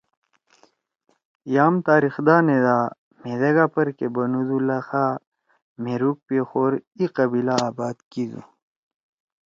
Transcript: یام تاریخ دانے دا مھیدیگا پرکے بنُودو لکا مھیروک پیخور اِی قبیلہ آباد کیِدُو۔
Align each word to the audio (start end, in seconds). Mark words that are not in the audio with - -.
یام 1.55 1.73
تاریخ 1.87 2.15
دانے 2.27 2.57
دا 2.65 2.77
مھیدیگا 3.21 3.65
پرکے 3.73 4.07
بنُودو 4.13 4.57
لکا 4.67 5.05
مھیروک 5.83 6.17
پیخور 6.27 6.71
اِی 6.97 7.05
قبیلہ 7.15 7.55
آباد 7.69 7.97
کیِدُو۔ 8.11 8.41